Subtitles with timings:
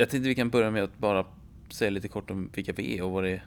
[0.00, 1.26] Jag tänkte vi kan börja med att bara
[1.70, 3.44] säga lite kort om vilka vi är och vad det är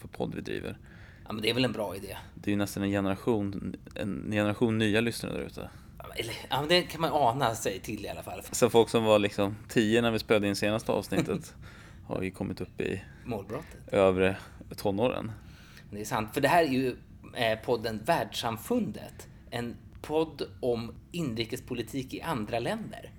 [0.00, 0.78] för podd vi driver.
[1.26, 2.16] Ja, men det är väl en bra idé.
[2.34, 5.70] Det är ju nästan en generation, en generation nya lyssnare där ute.
[6.50, 8.42] Ja, men det kan man ana sig till i alla fall.
[8.52, 11.54] Så folk som var liksom tio när vi spelade in senaste avsnittet
[12.06, 13.88] har ju kommit upp i Målbrottet.
[13.92, 14.36] övre
[14.76, 15.32] tonåren.
[15.90, 16.96] Det är sant, för det här är ju
[17.34, 19.28] eh, podden Världssamfundet.
[19.50, 23.10] En podd om inrikespolitik i andra länder.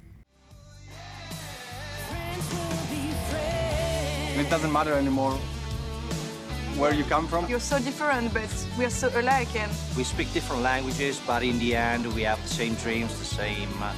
[4.39, 5.37] It doesn't matter anymore
[6.77, 7.45] where you come from.
[7.49, 9.53] You're so different, but we're so alike.
[9.55, 13.25] And We speak different languages, but in the end, we have the same dreams, the
[13.25, 13.93] same uh,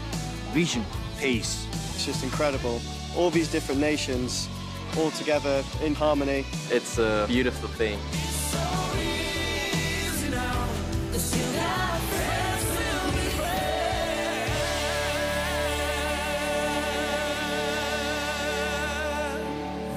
[0.51, 0.83] vision,
[1.19, 1.67] peace.
[1.93, 2.81] It's just incredible.
[3.15, 4.49] All these different nations
[4.97, 6.45] all together in harmony.
[6.69, 7.99] It's a beautiful thing.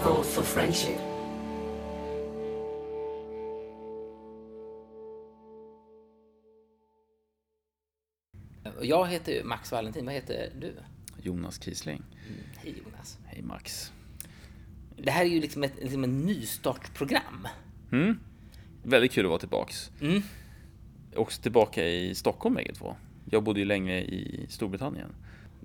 [0.04, 0.98] Vote for friendship.
[8.82, 10.04] Jag heter Max Valentin.
[10.04, 10.74] Vad heter du?
[11.22, 12.02] Jonas Kiesling.
[12.56, 13.18] Hej Jonas.
[13.26, 13.92] Hej Max.
[14.96, 17.48] Det här är ju liksom ett, liksom ett nystartsprogram.
[17.92, 18.18] Mm.
[18.82, 19.90] Väldigt kul att vara tillbaks.
[20.00, 20.22] Mm.
[21.16, 22.96] Också tillbaka i Stockholm bägge två.
[23.30, 25.14] Jag bodde ju länge i Storbritannien.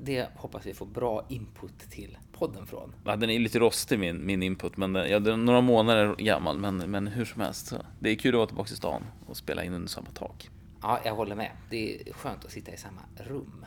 [0.03, 2.95] Det hoppas vi får bra input till podden från.
[3.05, 6.16] Ja, den är lite rostig min, min input, men den, ja, den är några månader
[6.17, 6.58] gammal.
[6.58, 9.64] Men, men hur som helst, det är kul att vara tillbaka i stan och spela
[9.64, 10.50] in under samma tak.
[10.81, 11.52] Ja, jag håller med.
[11.70, 13.66] Det är skönt att sitta i samma rum.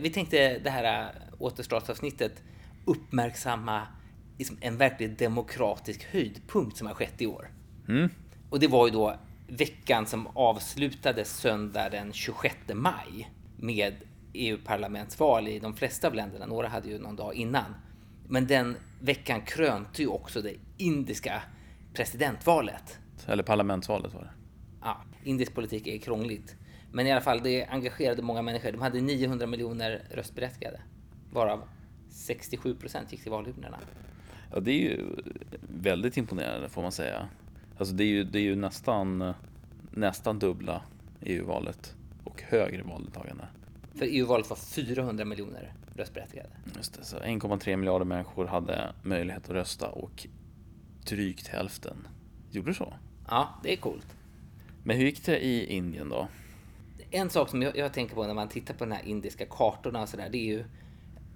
[0.00, 2.42] Vi tänkte det här äh, återstartsavsnittet
[2.84, 3.86] uppmärksamma
[4.38, 7.50] liksom en verkligt demokratisk höjdpunkt som har skett i år.
[8.50, 9.16] Och det var ju då
[9.46, 13.94] veckan som avslutades söndag den 26 maj med
[14.32, 16.46] EU-parlamentsval i de flesta av länderna.
[16.46, 17.74] Några hade ju någon dag innan.
[18.28, 21.42] Men den veckan krönte ju också det indiska
[21.94, 22.98] presidentvalet.
[23.26, 24.30] Eller parlamentsvalet var det.
[24.82, 26.56] Ja, indisk politik är krångligt.
[26.92, 28.72] Men i alla fall, det engagerade många människor.
[28.72, 30.80] De hade 900 miljoner röstberättigade.
[31.32, 31.62] Varav
[32.10, 33.78] 67 procent gick till valurnorna.
[34.52, 35.04] Ja, det är ju
[35.60, 37.28] väldigt imponerande får man säga.
[37.78, 39.34] Alltså det är ju, det är ju nästan,
[39.90, 40.82] nästan dubbla
[41.20, 41.94] EU-valet
[42.24, 43.44] och högre valdeltagande.
[43.94, 46.48] För EU-valet var 400 miljoner röstberättigade.
[46.76, 50.26] Just det, så 1,3 miljarder människor hade möjlighet att rösta och
[51.08, 52.08] drygt hälften
[52.50, 52.94] gjorde så.
[53.28, 54.06] Ja, det är coolt.
[54.84, 56.28] Men hur gick det i Indien då?
[57.10, 60.02] En sak som jag, jag tänker på när man tittar på de här indiska kartorna
[60.02, 60.64] och sådär, det är ju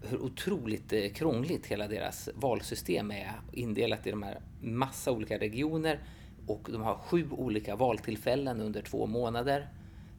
[0.03, 5.99] hur otroligt eh, krångligt hela deras valsystem är indelat i de här massa olika regioner
[6.47, 9.69] och de har sju olika valtillfällen under två månader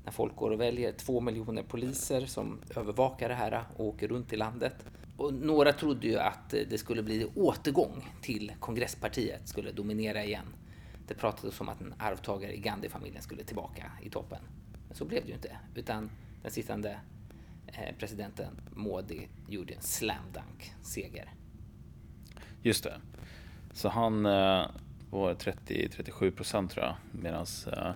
[0.06, 0.92] när folk går och väljer.
[0.92, 4.86] Två miljoner poliser som övervakar det här och åker runt i landet.
[5.18, 10.46] Och några trodde ju att det skulle bli återgång till kongresspartiet, skulle dominera igen.
[11.08, 14.40] Det pratades om att en arvtagare i Gandhi-familjen skulle tillbaka i toppen.
[14.88, 16.10] Men så blev det ju inte, utan
[16.42, 17.00] den sittande
[17.68, 21.34] eh, presidenten Modi gjorde en slam dunk seger.
[22.62, 22.94] Just det.
[23.74, 24.66] Så han eh,
[25.10, 26.96] var 30-37 procent tror jag.
[27.12, 27.46] Medan
[27.78, 27.92] eh,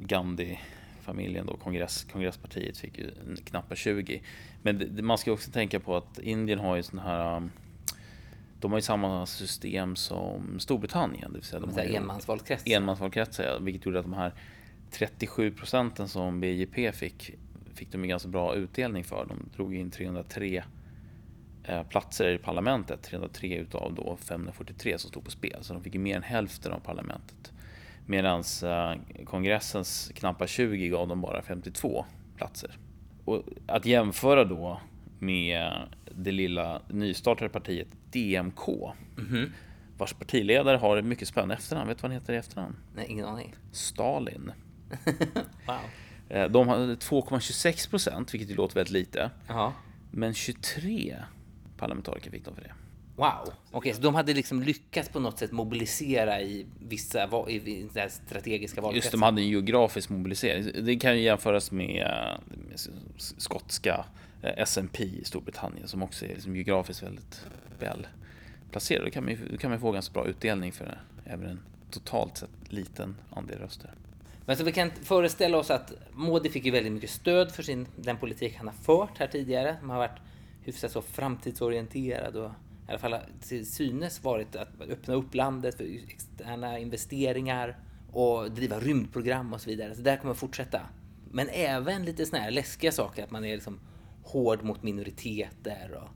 [0.00, 0.58] Gandhi
[1.04, 4.22] Gandhi-familjen då, kongress, kongresspartiet, fick ju en knappa 20.
[4.62, 7.50] Men det, man ska också tänka på att Indien har ju sån här um,
[8.60, 11.32] de har ju samma system som Storbritannien.
[11.32, 12.72] Det vill säga de har enmansvalkretsar.
[12.76, 14.32] enmansvalkretsar, ja, vilket gjorde att de här
[14.90, 17.30] 37 procenten som BJP fick,
[17.74, 19.26] fick de ju ganska bra utdelning för.
[19.28, 20.64] De drog in 303
[21.64, 25.58] eh, platser i parlamentet, 303 utav då 543 som stod på spel.
[25.60, 27.53] Så de fick ju mer än hälften av parlamentet.
[28.06, 32.04] Medan eh, kongressens knappa 20 gav dem bara 52
[32.36, 32.78] platser.
[33.24, 34.80] Och att jämföra då
[35.18, 35.72] med
[36.16, 38.68] det lilla nystartade partiet DMK,
[39.98, 41.88] vars partiledare har ett mycket spännande efternamn.
[41.88, 42.76] Vet du vad han heter i efternamn?
[42.96, 43.54] Nej, ingen aning.
[43.72, 44.52] Stalin.
[45.66, 45.76] Wow.
[46.28, 49.30] Eh, De hade 2,26 procent, vilket ju låter väldigt lite.
[49.46, 49.72] Jaha.
[50.10, 51.16] Men 23
[51.76, 52.72] parlamentariker fick de för det.
[53.16, 53.52] Wow.
[53.70, 58.80] Okej, så de hade liksom lyckats på något sätt mobilisera i vissa i i strategiska
[58.80, 59.06] valkretsar.
[59.06, 60.84] Just de hade en geografisk mobilisering.
[60.84, 62.80] Det kan ju jämföras med, eh, med
[63.16, 64.04] skotska
[64.42, 67.46] eh, S&P i Storbritannien som också är liksom geografiskt väldigt
[67.78, 68.06] väl
[68.70, 69.04] placerade.
[69.04, 70.98] Då kan man ju då kan man få ganska bra utdelning för det,
[71.32, 71.60] även en
[71.90, 73.90] totalt sett liten andel röster.
[74.46, 77.86] Men så vi kan föreställa oss att Modi fick ju väldigt mycket stöd för sin,
[77.96, 79.76] den politik han har fört här tidigare.
[79.80, 80.20] Som har varit
[80.62, 82.50] hyfsat så framtidsorienterad och
[82.88, 87.78] i alla fall till synes varit att öppna upp landet för externa investeringar
[88.12, 89.94] och driva rymdprogram och så vidare.
[89.94, 90.80] Så det här kommer att fortsätta.
[91.30, 93.80] Men även lite sådana här läskiga saker, att man är liksom
[94.22, 96.08] hård mot minoriteter och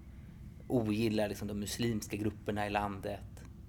[0.77, 3.21] ogillar liksom de muslimska grupperna i landet.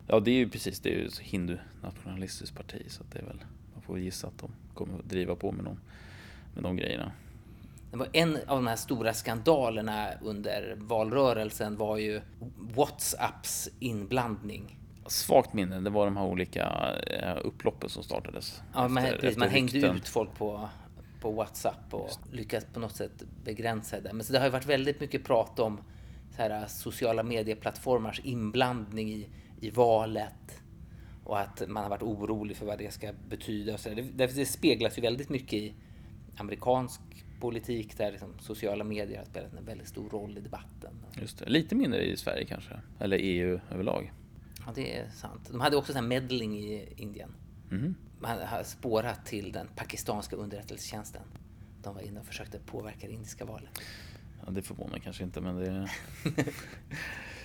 [0.08, 3.26] Ja, det är ju precis, det är ju ett hindu-nationalistiskt parti så att det är
[3.26, 3.44] väl,
[3.74, 5.80] man får gissa att de kommer att driva på med de,
[6.54, 7.12] med de grejerna.
[7.92, 12.22] Det var en av de här stora skandalerna under valrörelsen var ju
[12.58, 14.80] Whatsapps inblandning.
[15.06, 18.62] Svagt minne, det var de här olika eh, upploppen som startades.
[18.74, 20.70] Ja, man, efter- precis, efter man hängde ut folk på,
[21.22, 24.14] på Whatsapp och lyckades på något sätt begränsa det.
[24.14, 25.82] Men så det har ju varit väldigt mycket prat om
[26.36, 29.30] så här, sociala medieplattformars inblandning i,
[29.62, 30.62] i valet
[31.24, 33.74] och att man har varit orolig för vad det ska betyda.
[33.74, 33.96] Och så där.
[34.14, 35.74] det, det speglas ju väldigt mycket i
[36.38, 37.02] amerikansk
[37.40, 41.06] politik där liksom sociala medier har spelat en väldigt stor roll i debatten.
[41.22, 41.50] Just det.
[41.50, 44.14] Lite mindre i Sverige kanske, eller EU överlag.
[44.66, 45.50] Ja, det är sant.
[45.52, 47.36] De hade också sån medling i Indien.
[47.70, 47.96] Mhm.
[48.20, 51.22] Man har spårat till den pakistanska underrättelsetjänsten.
[51.84, 53.70] De var inne och försökte påverka det indiska valet.
[54.46, 55.90] Ja, det förvånar kanske inte, men det...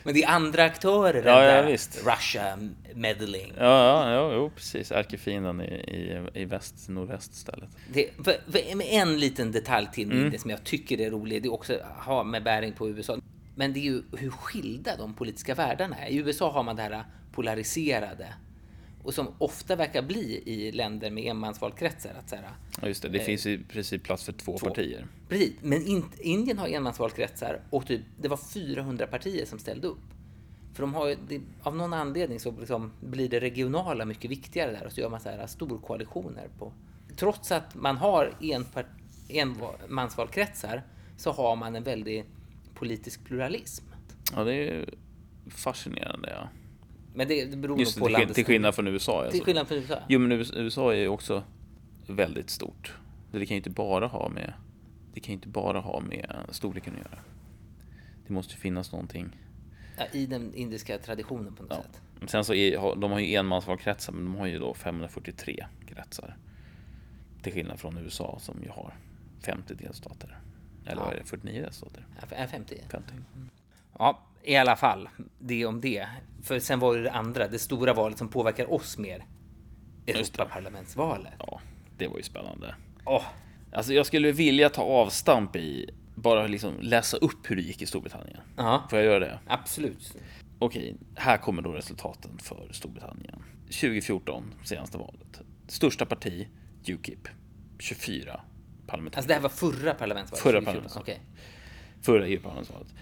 [0.05, 2.07] Men det är andra aktörer Ja, än ja, där visst.
[2.07, 2.59] Russia
[2.95, 3.53] meddling.
[3.59, 4.93] Ja, ja, ja jo, precis.
[4.93, 7.69] Ärkefienden i, i, i väst, nordväst istället.
[7.93, 10.39] Det, för, för, med en liten detalj till Mm.
[10.39, 11.43] Som jag tycker är rolig.
[11.43, 13.19] Det är också har med bäring på USA.
[13.55, 16.09] Men det är ju hur skilda de politiska världarna är.
[16.09, 18.35] I USA har man det här polariserade
[19.05, 22.11] och som ofta verkar bli i länder med enmansvalkretsar.
[22.19, 22.45] Att så här,
[22.83, 23.09] Ja, just det.
[23.09, 24.67] Det Eh, finns i princip plats för två, två.
[24.69, 25.07] partier.
[25.29, 29.99] Precis, men in, Indien har enmansvalkretsar och typ, det var 400 partier som ställde upp.
[30.75, 34.87] För de har det, av någon anledning så liksom blir det regionala mycket viktigare där
[34.87, 36.73] och så gör man så här storkoalitioner på.
[37.17, 38.87] Trots att man har enpart,
[39.29, 40.83] enmansvalkretsar
[41.17, 42.25] så har man en väldig
[42.75, 43.85] politisk pluralism.
[44.37, 44.89] Ja, det är
[45.49, 46.31] fascinerande.
[46.31, 46.49] Ja.
[47.15, 49.19] Men det, det beror Just nog på det, till, landets till skillnad från USA.
[49.21, 49.45] Till Alltså.
[49.45, 49.99] skillnad från USA.
[50.09, 51.43] Jo, men US- USA är ju också
[52.07, 52.95] väldigt stort.
[53.31, 54.53] Så Det kan ju inte bara ha med
[55.15, 57.19] det kan ju inte bara ha med storleken att göra.
[58.27, 59.29] Det måste ju finnas någonting.
[59.99, 61.83] Ja, I den indiska traditionen på något Ja.
[61.83, 62.31] sätt.
[62.31, 66.37] Sen så är, har- de har ju enmansvalkretsar, men de har ju då 543 kretsar.
[67.43, 68.95] Till skillnad från USA som ju har
[69.41, 70.39] 50 delstater.
[70.87, 71.05] Eller Ja.
[71.05, 72.07] vad är det, 49 delstater?
[72.31, 72.77] Ja, är 50.
[72.89, 73.13] 50.
[73.99, 75.09] Ja, i alla fall.
[75.39, 76.09] Det om det.
[76.43, 79.25] För sen var det det andra, det stora valet som påverkar oss mer.
[80.07, 81.33] Europaparlamentsvalet.
[81.39, 81.61] Ja,
[81.99, 82.75] det var ju spännande.
[83.05, 83.23] Åh,
[83.73, 87.87] Alltså jag skulle vilja ta avstamp i, bara liksom läsa upp hur det gick i
[87.87, 88.41] Storbritannien.
[88.57, 89.39] Ja, Får jag göra det?
[89.47, 90.17] absolut.
[90.59, 93.43] Okej, här kommer då resultaten för Storbritannien.
[93.67, 95.41] 2014, senaste valet.
[95.69, 96.49] Största parti,
[96.89, 97.29] Ukip.
[97.79, 98.41] 24
[98.87, 99.19] parlamentariker.
[99.19, 99.49] Alltså det här var
[99.83, 100.43] förra parlamentsvalet?
[100.43, 100.65] Förra 2014.
[100.65, 101.09] parlamentsvalet.
[101.09, 101.21] Okej.
[102.05, 102.95] Förra EU-parlamentsvalet.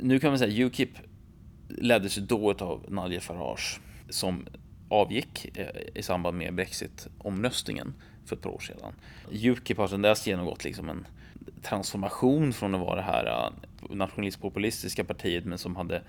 [0.00, 0.90] Nu kan man säga Ukip
[1.68, 4.46] leddes ju då av Nadia Farage som
[4.88, 7.94] avgick eh, i samband med Brexit-omröstningen
[8.24, 8.92] för ett par år sedan.
[9.32, 11.06] Ukip har sedan dess genomgått liksom en
[11.62, 16.02] transformation från att vara det här eh, nationalistpopulistiska partiet men som hade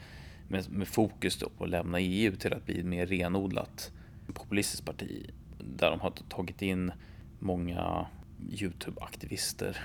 [0.47, 3.91] med, med fokus då på att lämna EU till att bli ett mer renodlat
[4.33, 5.29] populistiskt parti
[5.59, 6.91] där de har tagit in
[7.39, 8.05] många
[8.51, 9.77] Youtube-aktivister.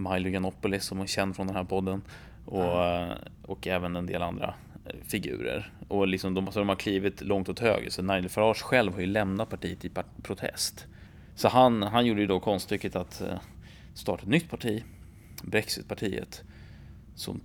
[0.00, 2.02] Milo Yiannopoulos som är känd från den här podden
[2.44, 3.12] och, eh,
[3.42, 4.54] och även en del andra
[4.86, 5.72] eh, figurer.
[5.88, 7.90] Och liksom de, så de har klivit långt åt höger.
[7.90, 9.90] Så Nigel Farage själv har ju lämnat partiet i
[10.22, 10.86] protest.
[11.34, 13.38] Så han, han gjorde ju då konststycket att eh,
[13.94, 14.84] starta ett nytt parti,
[15.42, 16.42] Brexitpartiet,
[17.14, 17.40] som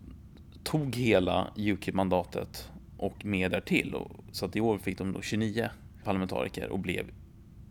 [0.64, 3.96] tog hela UKIP-mandatet och mer därtill.
[3.96, 5.70] Och, så att i år fick de då 29
[6.04, 7.06] parlamentariker och blev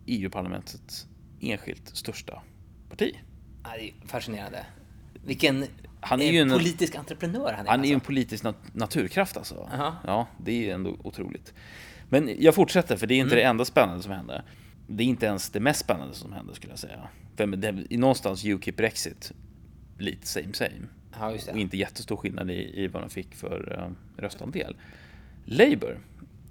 [0.05, 1.07] EU-parlamentets
[1.41, 2.41] enskilt största
[2.89, 3.15] parti.
[3.65, 4.65] Ja, det är fascinerande.
[5.25, 5.65] Vilken
[6.01, 7.69] Han är eh, ju en- politisk entreprenör han är.
[7.71, 8.07] Han är ju en alltså.
[8.07, 9.69] politisk nat- naturkraft alltså.
[9.71, 9.95] Jaha.
[10.03, 11.53] Ja, det är ju ändå otroligt.
[12.09, 13.43] Men jag fortsätter, för det är inte Mm.
[13.43, 14.43] det enda spännande som hände.
[14.87, 17.07] Det är inte ens det mest spännande som hände skulle jag säga.
[17.35, 19.31] För det är någonstans UKIP Brexit,
[19.97, 20.71] lite same same.
[21.19, 21.61] Ja, just Och det.
[21.61, 24.75] inte jättestor skillnad i, i vad de fick för uh, röstandel.
[25.45, 25.99] Labour,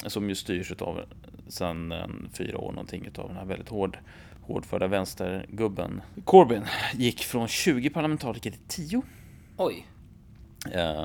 [0.06, 1.00] som ju styrs av
[1.48, 3.98] sedan en fyra år någonting utav den här väldigt hård,
[4.46, 9.02] hårdförda vänstergubben Corbyn, gick från 20 parlamentariker till 10.
[9.56, 9.86] Oj.
[10.72, 11.04] Eh,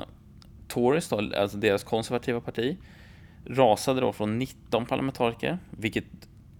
[0.68, 2.76] Tories, då, alltså deras konservativa parti,
[3.46, 6.04] rasade då från 19 parlamentariker, vilket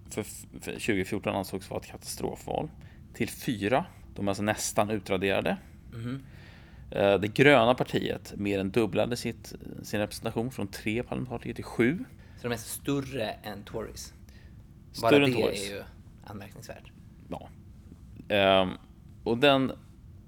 [0.09, 0.23] för,
[0.61, 2.69] för 2014 ansågs vara ett katastrofval,
[3.13, 3.85] till 4.
[4.15, 5.57] De är alltså nästan utraderade.
[6.91, 12.05] Eh, Det gröna partiet mer än dubblade sitt, sin representation från 3 parlamentariker till 7.
[12.41, 14.13] Så de är större än Tories.
[14.91, 15.69] Större Bara än Tories.
[15.69, 15.83] är ju
[16.31, 16.91] anmärkningsvärt.
[17.29, 17.49] Ja.
[18.35, 18.69] Ehm,
[19.23, 19.71] och den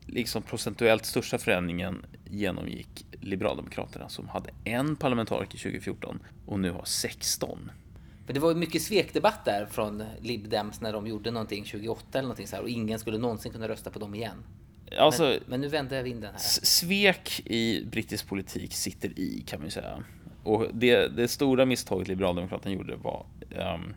[0.08, 7.72] liksom procentuellt största förändringen genomgick Liberaldemokraterna som hade en parlamentariker 2014 och nu har 16.
[8.26, 12.06] För det var ju mycket svekdebatt där från Lib Dems när de gjorde någonting 28
[12.12, 14.44] eller någonting så här och ingen skulle någonsin kunna rösta på dem igen.
[14.98, 16.40] Alltså, men, men nu vände vinden här.
[16.40, 20.04] Svek i brittisk politik sitter i kan man ju säga.
[20.44, 23.26] Och det, det stora misstaget Liberaldemokraterna gjorde var,
[23.76, 23.94] um,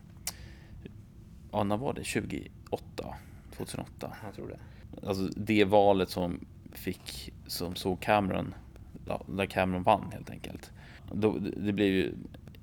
[1.56, 2.04] ja när var det?
[2.04, 3.14] 2008?
[3.56, 4.16] 2008?
[4.24, 4.58] Jag tror det.
[5.06, 8.54] Alltså det valet som fick, som såg Cameron,
[9.06, 10.72] ja, där Cameron vann helt enkelt.
[11.12, 12.14] Då, det blev ju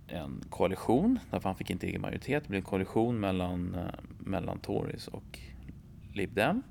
[0.08, 2.44] en koalition, därför han fick inte egen majoritet.
[2.44, 5.40] Det blev en koalition mellan, eh, mellan Tories och
[6.14, 6.64] Lib Dem.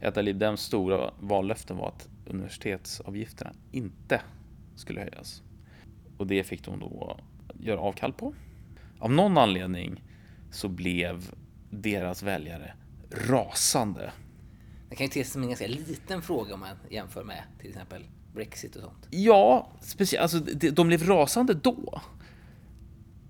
[0.00, 4.20] Ett av Lib Dems stora vallöften var att universitetsavgifterna inte
[4.74, 5.42] skulle höjas.
[6.18, 7.16] Och det fick de då
[7.60, 8.34] göra avkall på.
[8.98, 10.02] Av någon anledning
[10.50, 11.30] så blev
[11.70, 12.74] deras väljare
[13.10, 14.12] rasande.
[14.88, 17.68] Det kan ju te sig som en ganska liten fråga om man jämför med till
[17.68, 18.04] exempel
[18.34, 19.08] Brexit och sånt.
[19.10, 22.00] Ja, speciellt, alltså, de, blev rasande då.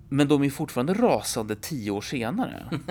[0.09, 2.69] Men de är fortfarande rasande tio år senare.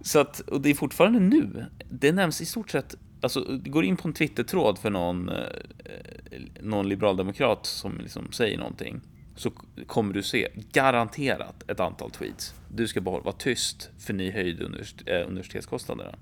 [0.00, 1.66] Så att, och det är fortfarande nu.
[1.90, 5.44] Det nämns i stort sett, alltså det går in på en Twitter-tråd för någon, eh,
[6.60, 9.00] någon liberaldemokrat som liksom säger någonting.
[9.36, 9.50] Så
[9.86, 12.54] kommer du se garanterat ett antal tweets.
[12.68, 14.64] Du ska bara vara tyst för ni höjde
[15.06, 16.14] eh, universitetskostnaderna.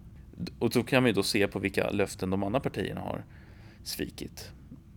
[0.58, 3.24] Och då kan vi då se på vilka löften de andra partierna har
[3.84, 4.50] svikit.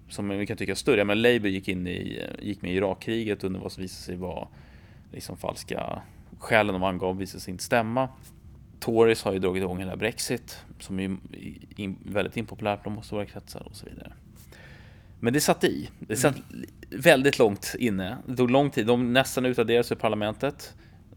[0.09, 1.05] Som vi kan tycka är större.
[1.05, 4.15] Men Labour gick, in i, eh, gick med i Irakkriget under vad som visade sig
[4.15, 4.47] vara
[5.11, 6.01] liksom falska
[6.39, 8.09] skälen de angav visade sig inte stämma.
[8.79, 11.17] Tories har ju dragit igång hela Brexit som är
[12.11, 14.13] väldigt impopulärt bland stora kretsar och så vidare.
[15.19, 15.89] Men det satt i.
[15.99, 16.35] Det satt
[16.89, 18.17] väldigt långt inne.
[18.25, 18.87] Det tog lång tid.
[18.87, 20.73] De nästan utraderades ur parlamentet.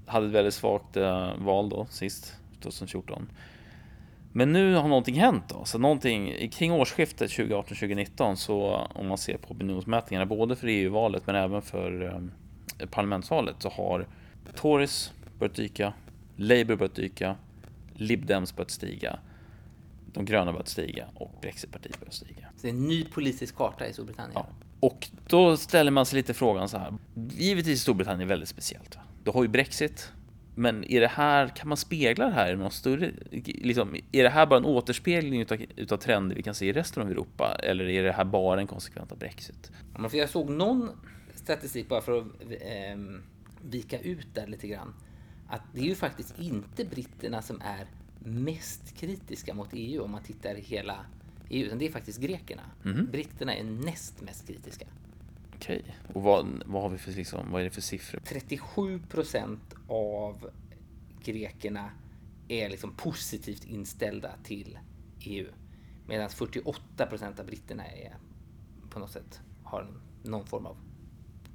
[0.06, 3.28] Hade ett väldigt svagt eh, val då sist, 2014.
[4.32, 5.64] Men nu har någonting hänt då.
[5.64, 11.36] Så någonting kring årsskiftet 2018-2019 så om man ser på opinionsmätningarna både för EU-valet men
[11.36, 12.04] även för
[12.78, 14.06] eh, parlamentsvalet så har
[14.54, 15.92] Tories börjat dyka,
[16.36, 17.36] Labour börjat dyka,
[17.94, 19.18] Lib Dems börjat stiga,
[20.12, 22.48] de gröna börjat stiga och Brexitpartiet börjat stiga.
[22.56, 24.32] Så det är en ny politisk karta i Storbritannien.
[24.34, 24.46] Ja.
[24.80, 26.94] Och då ställer man sig lite frågan så här.
[27.30, 28.98] Givetvis Storbritannien är väldigt speciellt.
[29.24, 30.12] Du har ju Brexit.
[30.54, 33.12] Men är det här, kan man spegla det här i något större,
[33.44, 37.02] liksom, är det här bara en återspegling utav, utav trender vi kan se i resten
[37.02, 37.56] av Europa?
[37.62, 39.72] Eller är det här bara en konsekvens av Brexit?
[39.98, 40.90] Ja, jag såg någon
[41.34, 42.98] statistik bara för att eh,
[43.62, 44.94] vika ut där lite grann.
[45.48, 47.86] Att det är ju faktiskt inte britterna som är
[48.24, 51.06] mest kritiska mot EU om man tittar i hela
[51.48, 52.62] EU, utan det är faktiskt grekerna.
[53.12, 54.86] Britterna är näst mest kritiska.
[55.56, 58.20] Okej, och vad, vad har vi för liksom, vad är det för siffror?
[58.24, 60.50] 37 procent av
[61.24, 61.90] grekerna
[62.48, 64.78] är liksom positivt inställda till
[65.20, 65.46] EU.
[66.06, 68.16] Medan 48 procent av britterna är
[68.90, 69.90] på något sätt har
[70.22, 70.76] någon form av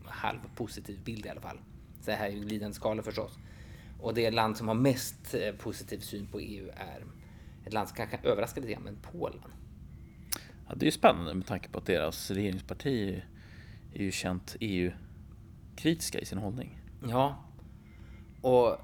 [0.05, 1.59] halvpositiv bild i alla fall.
[2.01, 3.37] Så det här är ju glidande skala förstås.
[3.99, 7.05] Och det land som har mest eh, positiv syn på EU är
[7.65, 9.51] ett land som kanske överraskar lite grann, men Polen.
[10.67, 13.23] Ja, det är ju spännande med tanke på att deras regeringsparti
[13.93, 16.81] är ju känt EU-kritiska i sin hållning.
[17.07, 17.43] Ja,
[18.41, 18.77] och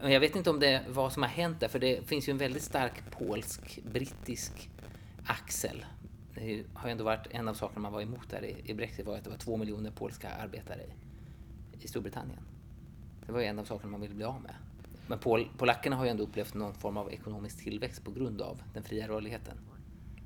[0.00, 2.38] jag vet inte om det vad som har hänt där, för det finns ju en
[2.38, 4.70] väldigt stark polsk-brittisk
[5.26, 5.84] axel.
[6.34, 9.06] Det har ju ändå varit en av sakerna man var emot där i, i Brexit
[9.06, 12.38] var att det var två miljoner polska arbetare i, i Storbritannien.
[13.28, 14.54] Det var ju en av sakerna man ville bli av med.
[15.06, 18.62] Men pol, polackerna har ju ändå upplevt någon form av ekonomisk tillväxt på grund av
[18.74, 19.56] den fria rörligheten.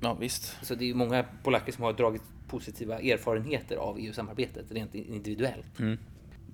[0.01, 0.57] Ja, visst.
[0.61, 5.79] Så det är ju många polacker som har dragit positiva erfarenheter av EU-samarbetet rent individuellt.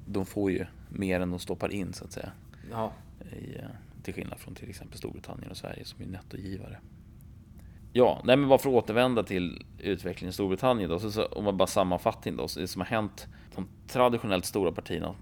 [0.05, 2.31] De får ju mer än de stoppar in så att säga.
[2.71, 2.93] Ja,
[3.31, 3.63] I, eh,
[4.03, 6.79] till skillnad från till exempel Storbritannien och Sverige som är nettogivare.
[7.93, 11.43] Ja, nej men bara för att återvända till utvecklingen i Storbritannien då, så, så, om
[11.43, 15.15] man bara sammanfattar då, så det som har hänt, de traditionellt stora partierna,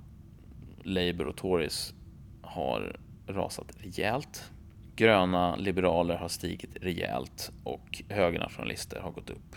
[0.87, 1.93] Labour och Tories,
[2.41, 4.51] har rasat rejält.
[4.95, 9.55] Gröna liberaler har stigit rejält och högernationalister har gått upp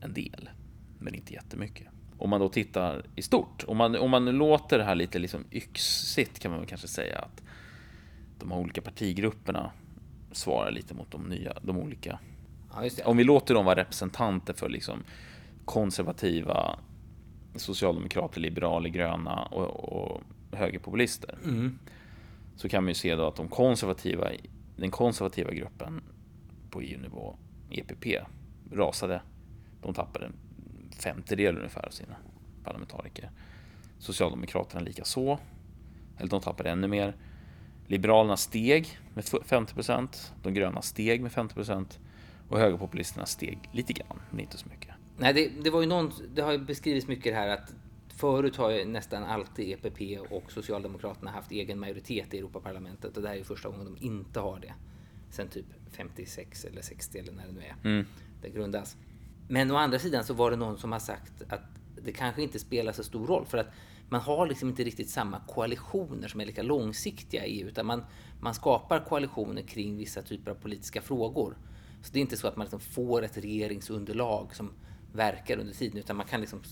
[0.00, 0.50] en del,
[0.98, 1.86] men inte jättemycket.
[2.18, 5.44] Om man då tittar i stort, om man, om man låter det här lite liksom
[5.50, 7.42] yxigt kan man väl kanske säga att
[8.38, 9.70] de olika partigrupperna
[10.32, 12.18] svarar lite mot de nya, de olika.
[12.70, 13.04] ja.
[13.04, 15.04] Om vi låter dem vara representanter för liksom
[15.64, 16.78] konservativa
[17.58, 20.20] socialdemokrater, liberaler, gröna och, och
[20.52, 21.38] högerpopulister.
[22.56, 24.30] Så kan man ju se då att de konservativa,
[24.76, 26.02] den konservativa gruppen
[26.70, 27.36] på EU-nivå,
[27.70, 28.06] EPP,
[28.72, 29.22] rasade.
[29.82, 30.34] De tappade en
[30.98, 32.16] femtedel ungefär av sina
[32.64, 33.30] parlamentariker.
[33.98, 35.38] Socialdemokraterna lika så.
[36.18, 37.16] Eller de tappade ännu mer.
[37.86, 40.32] Liberalerna steg med 50 procent.
[40.42, 41.98] De gröna steg med 50 procent.
[42.48, 44.94] Och högerpopulisterna steg lite grann, men inte så mycket.
[45.16, 47.74] Nej, det, det var ju någon, det har ju beskrivits mycket här att
[48.08, 53.28] förut har ju nästan alltid EPP och Socialdemokraterna haft egen majoritet i Europaparlamentet och det
[53.28, 54.74] här är ju första gången de inte har det
[55.30, 57.76] sen typ 56 eller 60 eller när det nu är.
[57.84, 58.06] Mm.
[58.42, 58.96] Det grundas.
[59.48, 61.62] Men å andra sidan så var det någon som har sagt att
[62.02, 63.66] det kanske inte spelar så stor roll för att
[64.08, 68.04] man har liksom inte riktigt samma koalitioner som är lika långsiktiga i EU utan man,
[68.40, 71.56] man skapar koalitioner kring vissa typer av politiska frågor.
[72.02, 74.70] Så det är inte så att man liksom får ett regeringsunderlag som
[75.16, 76.62] verkar under tiden utan man kan liksom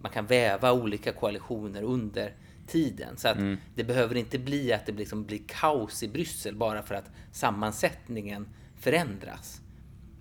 [0.00, 2.34] man kan väva olika koalitioner under
[2.66, 3.16] tiden.
[3.16, 3.38] Så att
[3.74, 8.48] det behöver inte bli att det liksom blir kaos i Bryssel bara för att sammansättningen
[8.76, 9.60] förändras.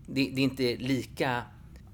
[0.08, 1.44] Det, det är inte lika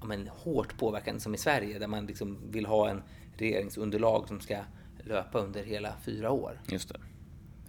[0.00, 3.02] ja, men, hårt påverkande som i Sverige där man liksom vill ha en
[3.36, 4.58] regeringsunderlag som ska
[5.04, 6.60] löpa under hela fyra år.
[6.68, 7.00] Just det.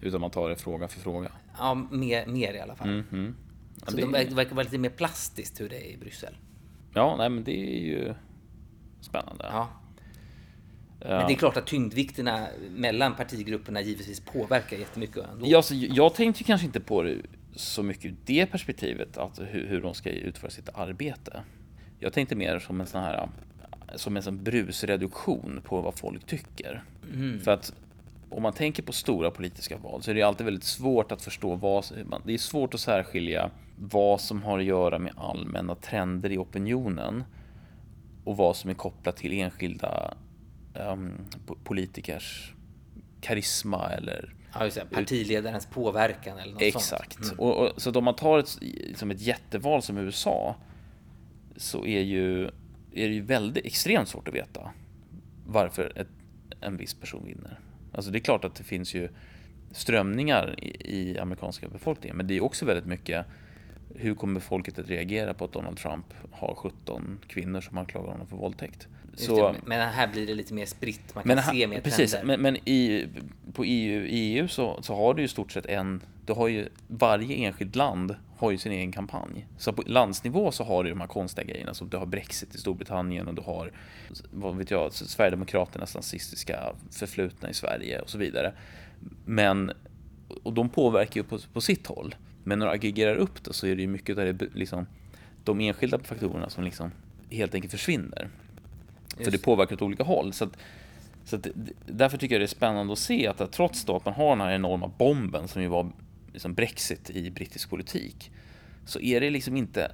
[0.00, 1.32] Utan man tar det fråga för fråga.
[1.58, 2.88] Ja, mer, mer i alla fall.
[3.10, 3.34] Mhm.
[3.80, 6.36] Ja, Så det- de verkar vara lite mer plastiskt hur det är i Bryssel.
[6.94, 8.14] Ja, nej men det är ju
[9.00, 9.44] spännande.
[9.52, 9.68] Ja.
[11.00, 15.46] Men det är klart att tyngdvikterna mellan partigrupperna givetvis påverkar jättemycket ändå.
[15.48, 17.16] Ja, så jag tänkte kanske inte på det
[17.56, 21.42] så mycket ur det perspektivet, att hur, hur de ska utföra sitt arbete.
[21.98, 23.28] Jag tänkte mer som en sån här
[23.94, 26.82] som en sån brusreduktion på vad folk tycker.
[27.44, 27.74] För att
[28.30, 31.54] om man tänker på stora politiska val så är det alltid väldigt svårt att förstå
[31.54, 31.84] vad,
[32.24, 37.24] det är svårt att särskilja vad som har att göra med allmänna trender i opinionen
[38.24, 40.14] och vad som är kopplat till enskilda
[40.74, 41.12] um,
[41.64, 42.52] politikers
[43.20, 47.12] karisma eller Ja, just det, partiledarens påverkan eller något Exakt.
[47.12, 47.26] sånt.
[47.26, 47.38] Mm.
[47.38, 48.58] Och, och, så om man tar ett,
[48.94, 50.56] som ett jätteval som USA
[51.56, 52.44] så är, ju,
[52.92, 54.70] är det ju väldigt extremt svårt att veta
[55.46, 56.08] varför ett,
[56.60, 57.60] en viss person vinner.
[57.92, 59.08] Alltså det är klart att det finns ju
[59.72, 63.26] strömningar i, i amerikanska befolkningen men det är också väldigt mycket
[63.94, 68.26] hur kommer folket att reagera på att Donald Trump har 17 kvinnor som anklagar honom
[68.26, 68.88] för våldtäkt?
[69.16, 71.14] Så, det, men här blir det lite mer spritt.
[71.14, 72.36] Man kan här- se mer precis, trender.
[72.36, 73.08] men, men i,
[73.52, 77.36] på EU, EU så, så har du ju stort sett en, du har ju varje
[77.36, 79.46] enskilt land har ju sin egen kampanj.
[79.58, 82.58] Så på landsnivå så har du de här konstiga grejerna som du har Brexit i
[82.58, 83.72] Storbritannien och du har,
[84.30, 88.52] vad vet jag, Sverigedemokraternas nazistiska förflutna i Sverige och så vidare.
[89.24, 89.72] Men,
[90.42, 92.14] och de påverkar ju på, på sitt håll.
[92.44, 94.86] Men när du aggregerar upp det så är det ju mycket av det, liksom,
[95.44, 96.90] de enskilda faktorerna som liksom
[97.30, 98.28] helt enkelt försvinner.
[99.16, 100.32] För Just det påverkar åt olika håll.
[100.32, 100.56] Så, att,
[101.24, 101.46] så att,
[101.86, 104.40] därför tycker jag det är spännande att se att trots då att man har den
[104.40, 105.92] här enorma bomben som ju var
[106.32, 108.30] liksom Brexit i brittisk politik
[108.86, 109.92] så är det liksom inte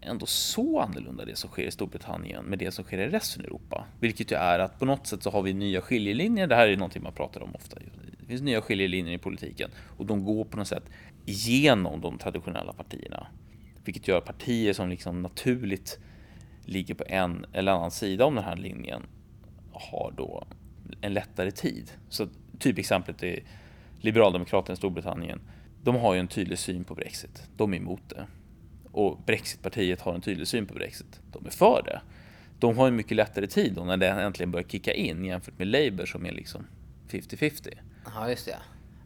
[0.00, 3.46] ändå så annorlunda det som sker i Storbritannien med det som sker i resten av
[3.46, 3.86] Europa.
[4.00, 6.46] Vilket ju är att på något sätt så har vi nya skiljelinjer.
[6.46, 7.78] Det här är någonting man pratar om ofta.
[8.20, 10.84] Det finns nya skiljelinjer i politiken och de går på något sätt
[11.24, 13.26] genom de traditionella partierna.
[13.84, 15.98] Vilket gör partier som liksom naturligt
[16.64, 19.02] ligger på en eller annan sida om den här linjen
[19.72, 20.46] har då
[21.00, 21.90] en lättare tid.
[22.08, 23.42] Så typexemplet är
[24.00, 25.40] Liberaldemokraterna i Storbritannien.
[25.82, 27.48] De har ju en tydlig syn på Brexit.
[27.56, 28.26] De är emot det.
[28.92, 31.20] Och Brexitpartiet har en tydlig syn på Brexit.
[31.32, 32.00] De är för det.
[32.58, 35.66] De har en mycket lättare tid då när det äntligen börjar kicka in jämfört med
[35.66, 36.66] Labour som är liksom
[37.08, 37.68] 50-50.
[38.14, 38.58] Ja, just det.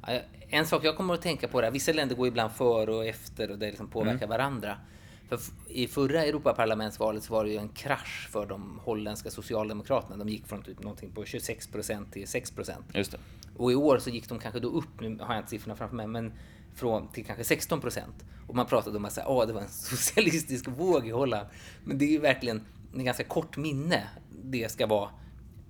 [0.06, 3.06] Jag- En sak jag kommer att tänka på är vissa länder går ibland före och
[3.06, 4.28] efter och det liksom påverkar Mm.
[4.28, 4.76] varandra.
[5.28, 10.16] För I förra Europaparlamentsvalet så var det ju en krasch för de holländska socialdemokraterna.
[10.16, 12.84] De gick från typ någonting på 26 procent till 6 procent.
[13.56, 15.96] Och i år så gick de kanske då upp, nu har jag inte siffrorna framför
[15.96, 16.32] mig, men
[16.74, 18.14] från till kanske 16 procent.
[18.46, 21.46] Och man pratade om att säga, åh, det var en socialistisk våg i Holland.
[21.84, 24.08] Men det är ju verkligen en ganska kort minne
[24.44, 25.10] det ska vara.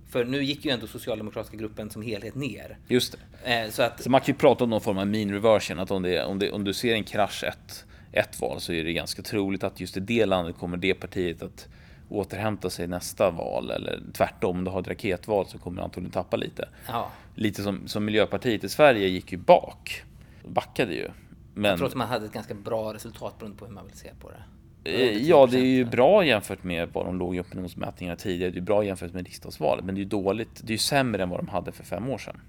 [0.09, 2.77] För nu gick ju ändå socialdemokratiska gruppen som helhet ner.
[2.87, 3.53] Just det.
[3.63, 5.91] Eh, Så att Så man kan ju prata om någon form av mean reversion, att
[5.91, 8.93] om, det, om, det, om du ser en krasch ett, ett val så är det
[8.93, 11.67] ganska troligt att just i det landet kommer det partiet att
[12.09, 16.11] återhämta sig nästa val eller tvärtom, om du har ett raketval så kommer du antagligen
[16.11, 16.69] tappa lite.
[16.87, 17.11] Ja.
[17.35, 20.03] Lite som, som Miljöpartiet i Sverige gick ju bak,
[20.45, 21.07] backade ju.
[21.53, 23.97] Men Jag tror att man hade ett ganska bra resultat beroende på hur man vill
[23.97, 24.43] se på det.
[24.83, 28.51] Eh, Ja, det är ju bra jämfört med vad de låg i opinionsmätningarna tidigare.
[28.51, 30.61] Det är bra jämfört med riksdagsvalet, men det är ju dåligt.
[30.63, 32.41] Det är ju sämre än vad de hade för fem år sedan.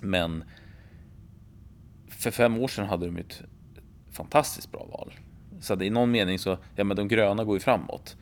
[0.00, 0.44] Men
[2.08, 3.42] för fem år sedan hade de ju ett
[4.12, 5.12] fantastiskt bra val.
[5.60, 8.16] Så i någon mening så, ja men de gröna går ju framåt.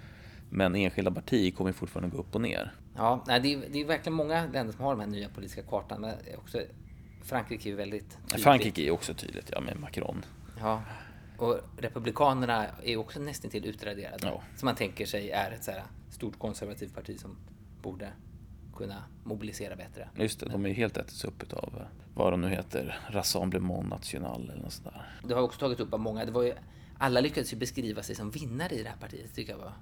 [0.51, 2.75] Men enskilda partier kommer fortfarande gå upp och ner.
[2.97, 5.63] Ja, nej, det, är, det är verkligen många länder som har den här nya politiska
[5.63, 6.07] kartan.
[6.39, 6.61] Också
[7.25, 8.45] Frankrike är ju väldigt tydligt.
[8.45, 10.25] Frankrike är också tydligt, ja med Macron.
[10.61, 10.83] Ja.
[11.39, 14.19] Och Republikanerna är också nästan till utraderade.
[14.23, 14.43] Ja.
[14.57, 17.37] Som man tänker sig är ett så här stort konservativt parti som
[17.83, 18.13] borde
[18.77, 20.09] kunna mobilisera bättre.
[20.17, 21.83] Just det, de är helt ätits upp av
[22.15, 25.29] vad de nu heter, Rassemblement National eller något sånt där.
[25.29, 26.25] Det har också tagit upp av många.
[26.25, 26.55] Det var ju,
[26.99, 29.73] alla lyckades ju beskriva sig som vinnare i det här partiet, tycker jag var.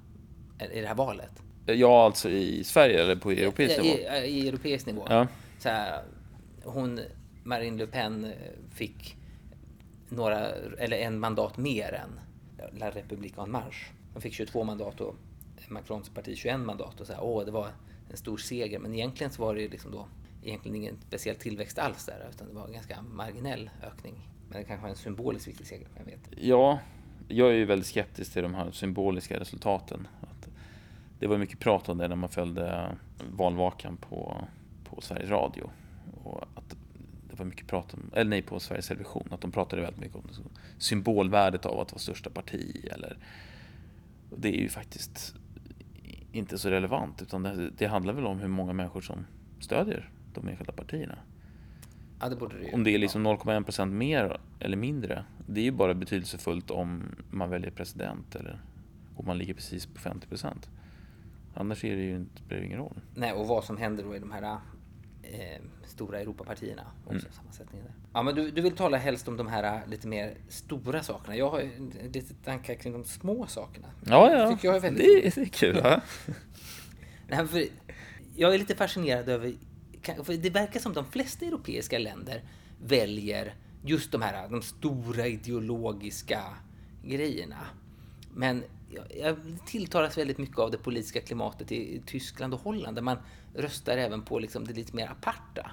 [0.72, 1.42] I det här valet.
[1.66, 3.94] Ja, alltså i Sverige eller på europeisk I, nivå?
[3.94, 5.06] i, I europeisk nivå.
[5.08, 5.26] Ja.
[5.58, 6.02] Så här,
[6.64, 7.00] hon,
[7.44, 8.32] Marine Le Pen,
[8.70, 9.16] fick
[10.08, 10.38] några,
[10.78, 12.20] eller en mandat mer än
[12.78, 13.86] La République en Marche.
[14.14, 15.16] De fick 22 mandat och
[15.68, 17.68] Macrons parti 21 mandat och så här, åh, det var
[18.10, 18.78] en stor seger.
[18.78, 20.06] Men egentligen så var det liksom då
[20.42, 24.28] egentligen ingen speciell tillväxt alls där, utan det var en ganska marginell ökning.
[24.48, 26.20] Men det kanske var en symboliskt viktig seger, jag vet.
[26.36, 26.78] Ja,
[27.28, 30.08] jag är ju väldigt skeptisk till de här symboliska resultaten.
[30.20, 30.48] Att
[31.18, 32.96] det var mycket prat om det när man följde
[33.30, 34.44] valvakan på,
[34.84, 35.70] på Sveriges Radio.
[36.24, 36.65] Och att
[37.36, 40.16] det var mycket prat om, eller nej, på Sveriges Television, att de pratade väldigt mycket
[40.16, 40.24] om
[40.78, 42.88] symbolvärdet av att vara största parti.
[42.92, 43.16] Eller,
[44.36, 45.34] det är ju faktiskt
[46.32, 49.26] inte så relevant, utan det, det handlar väl om hur många människor som
[49.60, 51.18] stödjer de enskilda partierna.
[52.20, 52.72] Ja, det det.
[52.72, 57.02] Om det är liksom 0,1 procent mer eller mindre, det är ju bara betydelsefullt om
[57.30, 58.60] man väljer president eller
[59.16, 60.68] om man ligger precis på 50 procent.
[61.54, 63.00] Annars är det ju inte, spelar det ingen roll.
[63.14, 64.58] Nej, och vad som händer då i de här
[65.32, 66.82] eh, stora Europapartierna.
[67.06, 67.26] Också
[67.72, 67.84] Mm.
[68.12, 71.36] Ja, men du, du vill tala helst om de här eh, lite mer stora sakerna.
[71.36, 71.70] Jag har
[72.12, 73.86] lite tankar kring de små sakerna.
[74.04, 75.80] Ja, ja, tycker jag är väldigt det, är- det är kul.
[75.84, 76.00] Ja.
[77.28, 77.64] Nej, för
[78.36, 79.54] jag är lite fascinerad över...
[80.24, 82.42] För det verkar som de flesta europeiska länder
[82.84, 86.40] väljer just de här de stora ideologiska
[87.04, 87.66] grejerna.
[88.34, 93.18] Men jag, tilltalas väldigt mycket av det politiska klimatet i Tyskland och Holland där man
[93.54, 95.70] röstar även på liksom det lite mer aparta.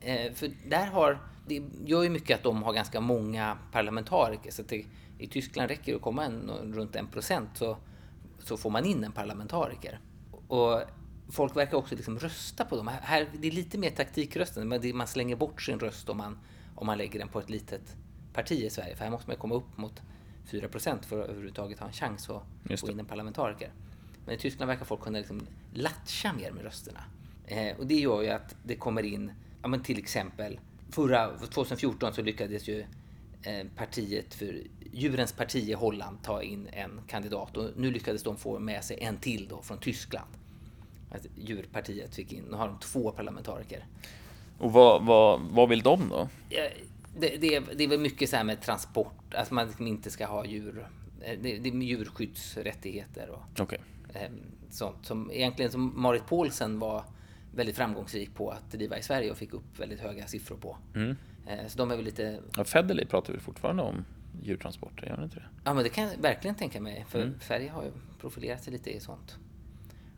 [0.00, 4.50] Eh, för där har, det gör ju mycket att de har ganska många parlamentariker.
[4.50, 4.84] Så det,
[5.18, 7.76] I Tyskland räcker det att komma en, runt en procent så,
[8.38, 10.00] så får man in en parlamentariker.
[10.48, 10.80] Och
[11.30, 12.88] folk verkar också liksom rösta på dem.
[12.88, 16.16] Här, här, det är lite mer taktikrösten, men det, man slänger bort sin röst om
[16.16, 16.38] man,
[16.74, 17.96] om man lägger den på ett litet
[18.32, 18.96] parti i Sverige.
[18.96, 20.02] För här måste man komma upp mot
[20.50, 23.70] 4 procent för att överhuvudtaget ha en chans att få in en parlamentariker.
[24.24, 27.00] Men i Tyskland verkar folk kunna liksom latcha mer med rösterna.
[27.46, 29.32] Eh, och det gör ju att det kommer in,
[29.62, 32.80] ja men till exempel, förra 2014 så lyckades ju
[33.42, 38.36] eh, partiet för Djurens parti i Holland ta in en kandidat och nu lyckades de
[38.36, 40.30] få med sig en till då från Tyskland.
[41.10, 43.86] Att djurpartiet fick in, nu har de två parlamentariker.
[44.58, 46.28] Och vad, vad, vad vill de då?
[47.16, 50.10] Det, det, är, det är väl mycket så här med transport, att man liksom inte
[50.10, 50.86] ska ha djur.
[51.20, 53.80] eh, Det, det är djurskyddsrättigheter och Okej.
[54.14, 54.30] eh,
[54.70, 57.04] sånt som egentligen som Marit Paulsen var
[57.54, 60.76] väldigt framgångsrik på att driva i Sverige och fick upp väldigt höga siffror på.
[61.46, 64.04] Eh, Så de är väl lite, Ja, Federley pratar vi fortfarande om
[64.42, 65.46] djurtransporter, gör inte det?
[65.64, 67.90] ja men det kan jag verkligen tänka mig, för Sverige har ju
[68.20, 69.36] profilerat sig lite i sånt.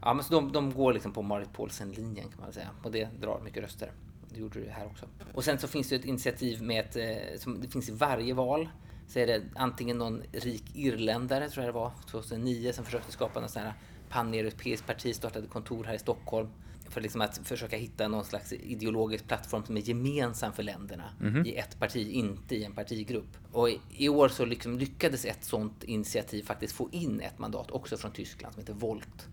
[0.03, 3.09] Ja men så de, de går liksom på Marit Paulsen-linjen kan man säga och det
[3.20, 3.92] drar mycket röster.
[4.35, 5.07] Det gjorde det här också.
[5.35, 8.35] Och sen så finns det ett initiativ med ett, eh, som det finns i varje
[8.35, 8.69] val.
[9.07, 13.40] Så är det antingen någon rik irländare, tror jag det var, 2009, som försökte skapa
[13.40, 13.75] någon sån här
[14.09, 16.49] paneuropeiskt parti, startade kontor här i Stockholm.
[16.88, 21.05] För liksom att försöka hitta någon slags ideologisk plattform som är gemensam för länderna
[21.47, 23.37] i ett parti, inte i en partigrupp.
[23.53, 27.97] Och i, år så liksom lyckades ett sånt initiativ faktiskt få in ett mandat också
[27.97, 29.29] från Tyskland som heter Volt.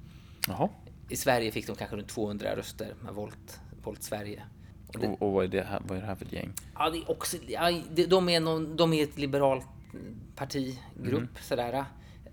[0.48, 0.70] Jaha.
[1.10, 4.44] I Sverige fick de kanske runt 200 röster med Volt, Volt Sverige.
[4.98, 6.52] Och det, Och, och vad, är det här, vad är det här för ett gäng?
[6.76, 9.66] ja, det är också, ja, det- de, är någon, de är ett liberalt
[10.36, 11.40] partigrupp.
[11.42, 11.74] Sådär.
[11.74, 11.84] Eh,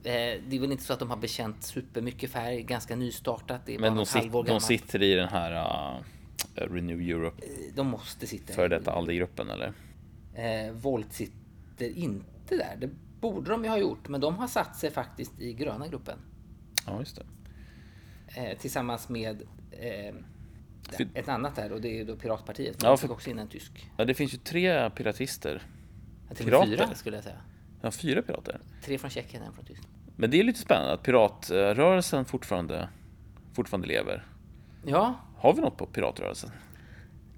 [0.02, 3.60] Det är väl inte så att de har bekänt supermycket färg, ganska nystartat.
[3.66, 5.52] Det är Men de, sit, de sitter i den här
[5.96, 6.00] uh,
[6.54, 7.42] Renew Europe,
[7.74, 9.72] De måste sitta före i- detta ALDE-gruppen eller?
[10.34, 12.76] Eh, Volt sitter inte där.
[12.78, 16.18] Det borde de ju ha gjort, men de har satt sig faktiskt i gröna gruppen.
[16.86, 17.24] Ja, just det.
[18.40, 20.14] Eh, tillsammans med eh,
[20.92, 22.76] För- ett annat där och det är då Piratpartiet.
[22.82, 23.90] Ja, De för- också in en tysk.
[23.96, 25.62] Ja, det finns ju tre piratister.
[26.28, 26.66] Ja, Pirater?
[26.76, 27.36] fyra skulle jag säga.
[27.82, 28.60] Ja, fyra pirater.
[28.84, 29.94] Tre från Tjeckien, en från Tyskland.
[30.16, 32.88] Men det är lite spännande att piratrörelsen fortfarande,
[33.52, 34.26] fortfarande lever.
[34.86, 36.50] Ja, Har vi något på piratrörelsen?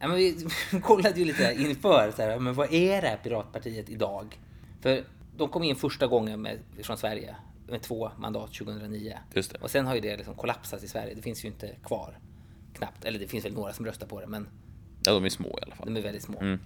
[0.01, 0.37] Ja, men vi
[0.83, 4.41] kollade ju lite inför, så här, men vad är det här Piratpartiet idag?
[4.81, 5.05] För
[5.37, 7.37] de kom in första gången med, från Sverige
[7.69, 9.19] med två mandat 2009.
[9.35, 9.59] Just det.
[9.59, 11.15] Och sen har ju det liksom kollapsat i Sverige.
[11.15, 12.19] Det finns ju inte kvar
[12.77, 13.05] knappt.
[13.05, 14.49] Eller det finns väl några som röstar på det, men
[15.05, 15.87] Ja, de är små i alla fall.
[15.95, 16.41] de är väldigt små.
[16.41, 16.59] Mm.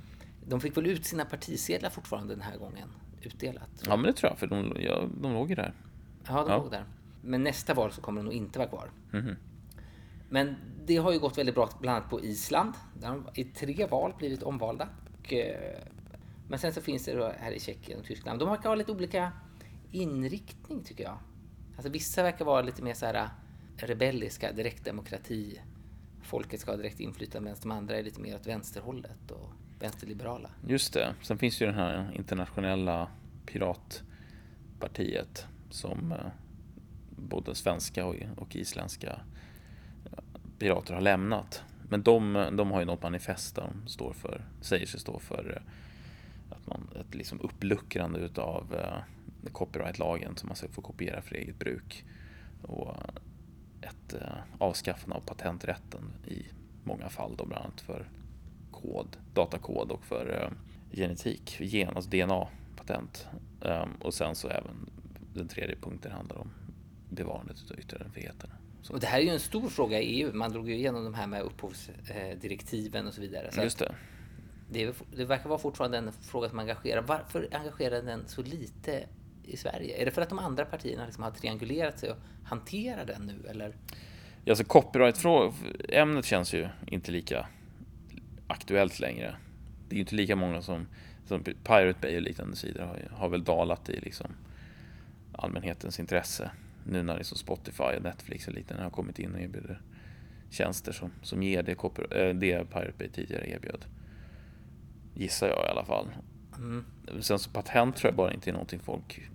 [0.48, 2.88] De fick väl ut sina partisedlar fortfarande den här gången,
[3.22, 3.70] utdelat.
[3.86, 5.74] Ja, men det tror jag, för de, ja, de låg ju där.
[6.28, 6.56] Ja, de Ja.
[6.58, 6.84] låg där.
[7.22, 8.90] Men nästa val så kommer de nog inte vara kvar.
[9.10, 9.36] Mhm.
[10.28, 12.72] Men det har ju gått väldigt bra bland annat på Island.
[13.00, 14.88] Där de i tre val blivit omvalda.
[15.18, 15.78] Och, eh,
[16.48, 18.38] men sen så finns det då här i Tjeckien och Tyskland.
[18.38, 19.32] De verkar ha lite olika
[19.90, 21.18] inriktning tycker jag.
[21.76, 23.28] Alltså vissa verkar vara lite mer så här
[23.76, 25.60] rebelliska, direktdemokrati.
[26.30, 30.50] Folket ska ha direkt inflytande medan de andra är lite mer åt vänsterhållet och vänsterliberala.
[30.66, 31.14] Just det.
[31.22, 33.08] Sen finns ju det här internationella
[33.46, 36.26] piratpartiet som eh,
[37.10, 39.20] både svenska och, isländska
[40.04, 40.18] eh,
[40.58, 41.62] pirater har lämnat.
[41.88, 45.18] Men de, eh, de har ju något manifest där de står för, säger sig stå
[45.18, 45.62] för
[46.50, 48.76] att man, ett liksom uppluckrande utav
[49.52, 52.04] copyrightlagen så man ska få kopiera för eget bruk.
[52.62, 52.96] Och
[53.90, 56.44] ett eh, avskaffande av patenträtten i
[56.84, 58.08] många fall då bland annat för
[58.70, 60.50] kod, datakod och för eh,
[60.96, 63.26] genetik, gen, alltså DNA-patent.
[63.60, 64.90] Um, och sen så även
[65.34, 66.50] den tredje punkten handlar om
[67.08, 68.50] bevarandet av yttrandefriheten.
[68.82, 68.92] Så.
[68.92, 70.32] Och det här är ju en stor fråga i EU.
[70.32, 73.52] Man drog ju igenom de här med upphovsdirektiven och så vidare.
[73.52, 73.94] Så Just det.
[74.68, 74.94] det.
[75.16, 77.02] Det verkar vara fortfarande en fråga som engagerar.
[77.02, 79.06] Varför engagerar den så lite
[79.44, 80.02] i Sverige?
[80.02, 83.48] Är det för att de andra partierna liksom har triangulerat sig och hanterar den nu?
[83.50, 83.74] Eller?
[84.48, 87.46] Alltså copyright-ämnet känns ju inte lika
[88.46, 89.36] aktuellt längre.
[89.88, 90.86] Det är ju inte lika många som,
[91.26, 94.26] som Pirate Bay och liknande sidor har, har väl dalat i liksom
[95.32, 96.50] allmänhetens intresse.
[96.84, 99.80] Nu när liksom Spotify och Netflix och liknande har kommit in och erbjuder
[100.50, 103.84] tjänster som, som ger det, eh, det Pirate Bay tidigare erbjöd.
[105.14, 106.08] Gissar jag i alla fall.
[106.60, 106.84] Mm.
[107.20, 109.28] Sen så patent tror jag bara inte är någonting folk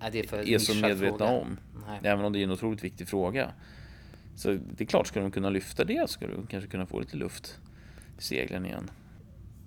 [0.00, 1.32] ja, är, är så medvetna fråga.
[1.32, 1.58] om.
[1.86, 2.00] Nej.
[2.02, 3.52] Även om det är en otroligt viktig fråga.
[4.36, 7.16] Så det är klart, ska de kunna lyfta det ska du kanske kunna få lite
[7.16, 7.58] luft
[8.18, 8.90] i seglen igen.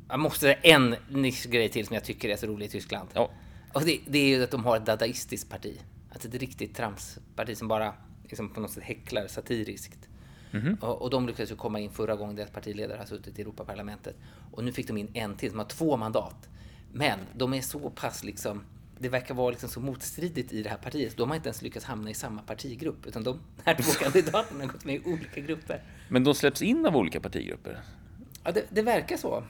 [0.10, 3.10] Jag måste säga en nischgrej till som jag tycker är så rolig i Tyskland.
[3.14, 3.32] Ja.
[3.74, 5.80] Och det, det, är ju att de har ett dadaistiskt parti.
[6.12, 10.10] Alltså ett riktigt tramsparti som bara liksom på något sätt häcklar satiriskt.
[10.52, 10.80] Mm -hmm.
[10.80, 14.16] och, och, de lyckades ju komma in förra gången deras partiledare har suttit i Europaparlamentet.
[14.52, 16.50] Och nu fick de in en till som har två mandat.
[16.98, 18.64] Men de är så pass liksom
[19.00, 21.18] det verkar vara liksom så motstridigt i det här partiet.
[21.18, 24.72] De har inte ens lyckats hamna i samma partigrupp, utan de här två kandidaterna har
[24.72, 25.84] gått med i olika grupper.
[26.10, 27.82] Men de släpps in av olika partigrupper?
[28.44, 29.44] Ja, det, det verkar så.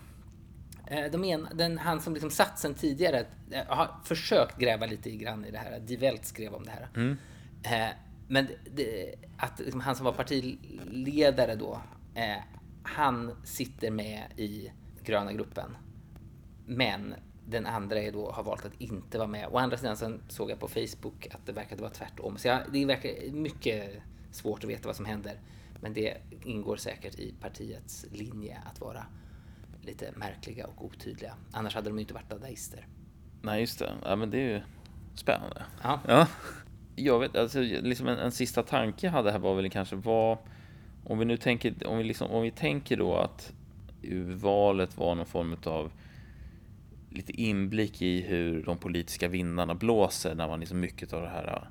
[0.88, 5.12] Eh, de en, den, han som liksom satt sen tidigare eh, har försökt gräva lite
[5.12, 5.80] grann i det här.
[5.80, 6.90] Die Welt skrev om det här.
[6.96, 7.18] Mm.
[7.64, 7.96] Eh,
[8.28, 11.82] men det, att liksom han som var partiledare då,
[12.84, 14.72] han sitter med i
[15.04, 15.78] gröna gruppen.
[16.66, 19.48] Men den andra är då, har valt att inte vara med.
[19.52, 22.38] Å andra sidan så såg jag på Facebook att det verkade vara tvärtom.
[22.38, 23.92] Så jag, det verkar mycket
[24.32, 25.40] svårt att veta vad som händer.
[25.82, 29.06] Men det ingår säkert i partiets linje att vara
[29.82, 31.34] lite märkliga och otydliga.
[31.52, 32.88] Annars hade de ju inte varit dadaister.
[33.42, 33.94] Nej, just det.
[34.04, 34.62] Ja, men det är ju
[35.16, 35.64] spännande.
[35.84, 36.00] Ja.
[36.08, 36.28] ja.
[36.96, 40.38] Jag vet, alltså, liksom en, en sista tanke jag hade här var väl kanske vad
[41.04, 43.54] om vi nu tänker, om vi, liksom, om vi tänker då att
[44.04, 45.92] urvalet var någon form av
[47.18, 51.48] lite inblick i hur de politiska vindarna blåser när man liksom mycket av det här
[51.48, 51.68] äh,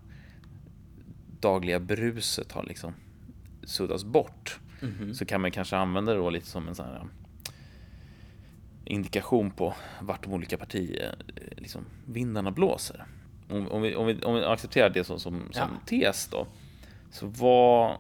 [1.41, 2.95] dagliga bruset har liksom
[3.63, 4.59] suddas bort.
[4.83, 5.13] Mm -hmm.
[5.13, 7.07] Så kan man kanske använda det då lite som en sån här
[8.85, 13.05] indikation på vart de olika partier, eh, liksom, vindarna blåser.
[13.49, 15.81] Om, om, vi, om, vi, om vi accepterar det som, som, som ja.
[15.87, 16.47] tes då,
[17.11, 17.99] så vad,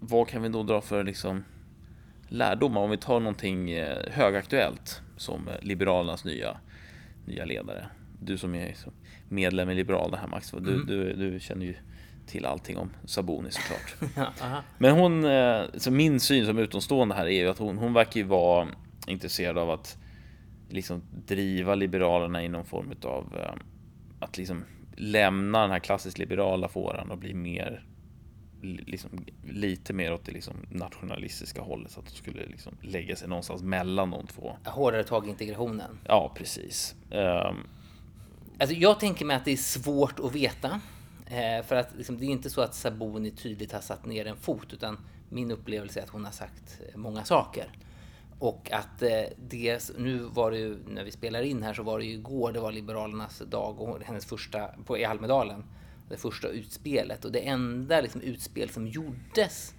[0.00, 1.44] vad kan vi då dra för liksom,
[2.28, 3.74] lärdomar om vi tar någonting
[4.10, 6.56] högaktuellt som Liberalernas nya,
[7.30, 7.86] nya ledare?
[8.20, 8.74] Du som är
[9.28, 10.86] medlem i Liberalerna här Max, du, mm.
[10.86, 11.74] du, du känner ju
[12.26, 14.12] till allting om Saboni såklart.
[14.40, 15.26] ja, Men hon,
[15.80, 18.68] så min syn som utomstående här är ju att hon, hon verkar ju vara
[19.06, 19.98] intresserad av att
[20.68, 23.54] liksom driva Liberalerna i någon form av eh,
[24.20, 24.64] att liksom
[24.96, 27.84] lämna den här klassiskt liberala fåran och bli mer
[28.62, 29.10] liksom,
[29.48, 33.62] lite mer åt det liksom nationalistiska hållet så att de skulle liksom lägga sig någonstans
[33.62, 34.56] mellan de två.
[34.64, 35.98] Hårdare tag i integrationen.
[36.04, 36.94] Ja, precis.
[37.10, 37.66] Um...
[38.58, 40.80] Alltså, jag tänker mig att det är svårt att veta.
[41.26, 44.36] Eh, för att liksom, det är inte så att Saboni tydligt har satt ner en
[44.36, 47.68] fot, utan min upplevelse är att hon har sagt många saker.
[48.38, 51.98] Och att eh, det, nu var det ju, när vi spelar in här så var
[51.98, 55.64] det ju igår, det var Liberalernas dag och hennes första, på, i Almedalen,
[56.10, 57.24] det första utspelet.
[57.24, 59.74] Och det enda liksom, utspel som gjordes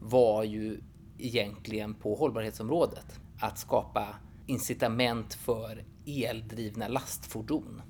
[0.00, 0.80] var ju
[1.18, 3.20] egentligen på hållbarhetsområdet.
[3.38, 4.16] Att skapa
[4.46, 7.82] incitament för eldrivna lastfordon.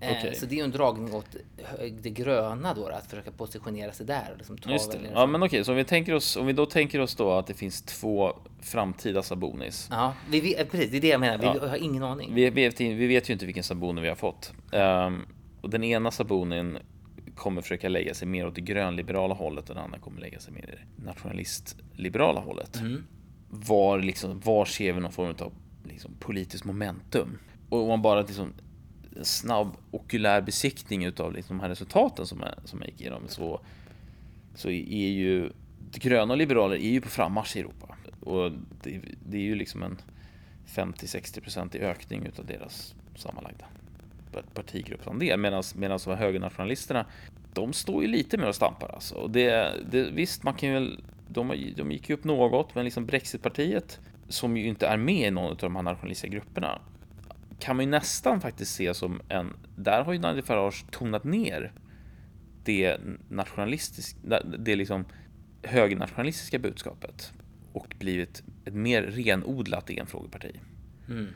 [0.00, 0.34] Eh, okay.
[0.34, 1.36] Så det är ju en dragning åt
[2.00, 4.28] det gröna då, att försöka positionera sig där.
[4.32, 4.98] Och liksom ta Just det.
[5.14, 7.46] Ja, men okej, så om vi, tänker oss, om vi då tänker oss då att
[7.46, 9.88] det finns två framtida Sabonis.
[9.90, 11.38] Ja, vi vet, precis, det är det jag menar.
[11.38, 11.68] Vi ja.
[11.68, 12.34] har ingen aning.
[12.34, 14.52] Vi vet, vi vet ju inte vilken Saboni vi har fått.
[14.72, 15.26] Um,
[15.60, 16.78] och den ena Sabonin
[17.34, 20.52] kommer försöka lägga sig mer åt det grönliberala hållet och den andra kommer lägga sig
[20.52, 22.76] mer i det nationalistliberala hållet.
[22.76, 23.04] Mm.
[23.50, 25.52] Var, liksom, var ser vi någon form av
[25.84, 27.38] liksom, politiskt momentum?
[27.68, 28.52] Och om man bara liksom
[29.16, 33.22] en snabb okulär besiktning utav liksom de här resultaten som jag, som jag gick igenom
[33.28, 33.60] så,
[34.54, 35.52] så är ju
[35.92, 37.96] gröna och liberaler är ju på frammarsch i Europa.
[38.20, 39.98] Och det, det är ju liksom en
[40.66, 43.64] 50-60% i ökning utav deras sammanlagda
[44.54, 45.40] partigruppsandel.
[45.40, 47.06] Medan, medan de högernationalisterna,
[47.52, 49.14] de står ju lite mer och stampar alltså.
[49.14, 50.96] Och det, det, visst, man kan ju
[51.28, 55.30] de, de gick ju upp något, men liksom Brexitpartiet som ju inte är med i
[55.30, 56.80] någon av de här nationalistiska grupperna
[57.58, 59.56] kan man ju nästan faktiskt se som en...
[59.76, 61.72] Där har ju Nigel Farage tonat ner
[62.64, 62.96] det
[63.28, 64.18] nationalistiska,
[64.58, 65.04] det liksom
[65.62, 67.32] högernationalistiska budskapet
[67.72, 70.60] och blivit ett mer renodlat enfrågeparti.
[71.08, 71.26] Mm.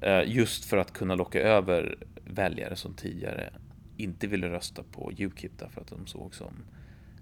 [0.00, 3.50] Eh, Just för att kunna locka över väljare som tidigare
[3.96, 6.54] inte ville rösta på Ukip därför att de såg som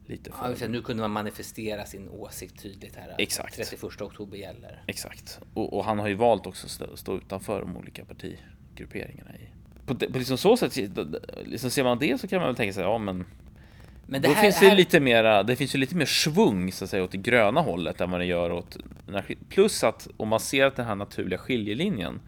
[0.07, 0.67] lite Ja, för...
[0.67, 3.15] det, nu kunde man manifestera sin åsikt tydligt här.
[3.19, 3.57] Exakt.
[3.57, 4.83] 31 oktober gäller.
[4.87, 5.41] Exakt.
[5.55, 9.31] Och, och han har ju valt också att stå, stå utanför de olika partigrupperingarna.
[9.35, 9.49] I.
[9.87, 10.77] På, på liksom så sätt,
[11.45, 13.25] liksom ser man det så kan man väl tänka sig, ja men
[14.07, 16.73] Men det då här, finns det här, lite mera, det finns ju lite mer svung
[16.73, 18.77] så att säga åt det gröna hållet än vad det gör åt
[19.49, 22.21] Plus att om man ser att den här naturliga skiljelinjen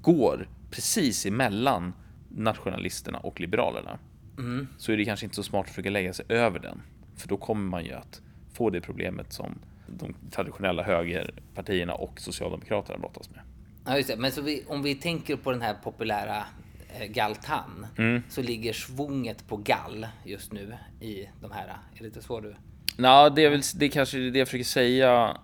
[0.00, 1.92] går precis emellan
[2.28, 3.98] nationalisterna och liberalerna
[4.38, 4.68] Mm.
[4.78, 6.82] så är det kanske inte så smart att försöka lägga sig över den.
[7.16, 8.20] För då kommer man ju att
[8.52, 13.40] få det problemet som de traditionella högerpartierna och Socialdemokraterna brottas med.
[13.86, 14.16] Ja, just det.
[14.16, 16.44] Men vi, om vi tänker på den här populära
[17.00, 18.22] eh, Galtan Mm.
[18.28, 21.66] så ligger svunget på gall just nu i de här.
[21.94, 22.54] Är det inte så du?
[22.96, 25.36] Nej, det är väl det är kanske det jag försöker säga.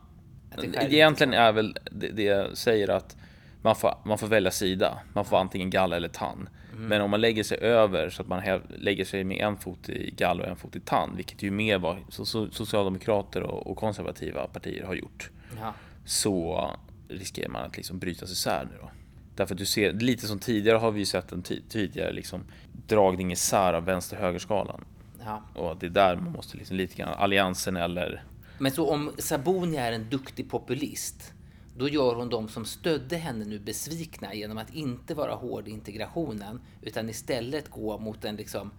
[0.81, 3.17] Egentligen är väl det, det jag säger att
[3.63, 4.99] man får, man får välja sida.
[5.13, 6.49] Man får antingen gall eller tann.
[6.73, 6.87] Mm.
[6.89, 10.11] Men om man lägger sig över så att man lägger sig med en fot i
[10.17, 13.77] gall och en fot i tann, vilket ju mer vad so- so- socialdemokrater och, och
[13.77, 15.75] konservativa partier har gjort, Ja.
[16.05, 16.71] så
[17.09, 18.91] riskerar man att liksom brytas isär nu då.
[19.37, 22.45] Därför att du ser, lite som tidigare har vi sett en tidigare liksom
[22.87, 24.85] dragning isär av vänster-högerskalan.
[25.25, 25.43] ja.
[25.55, 28.23] Och det är där man måste liksom lite grann, alliansen eller
[28.59, 31.33] Men så om Sabuni är en duktig populist,
[31.77, 35.71] då gör hon de som stödde henne nu besvikna genom att inte vara hård i
[35.71, 38.71] integrationen, utan istället gå mot en liksom